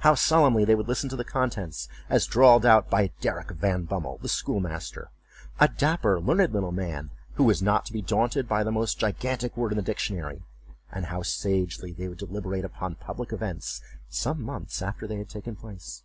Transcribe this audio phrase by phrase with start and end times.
[0.00, 4.18] How solemnly they would listen to the contents, as drawled out by Derrick Van Bummel,
[4.20, 5.10] the schoolmaster,
[5.58, 9.56] a dapper learned little man, who was not to be daunted by the most gigantic
[9.56, 10.42] word in the dictionary;
[10.92, 13.80] and how sagely they would deliberate upon public events
[14.10, 16.02] some months after they had taken place.